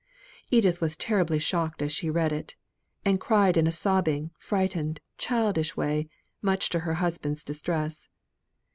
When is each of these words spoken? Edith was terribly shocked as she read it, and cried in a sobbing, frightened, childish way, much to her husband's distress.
Edith 0.49 0.81
was 0.81 0.95
terribly 0.97 1.37
shocked 1.37 1.79
as 1.83 1.91
she 1.91 2.09
read 2.09 2.31
it, 2.33 2.55
and 3.05 3.21
cried 3.21 3.55
in 3.55 3.67
a 3.67 3.71
sobbing, 3.71 4.31
frightened, 4.39 4.99
childish 5.19 5.77
way, 5.77 6.09
much 6.41 6.69
to 6.69 6.79
her 6.79 6.95
husband's 6.95 7.43
distress. 7.43 8.09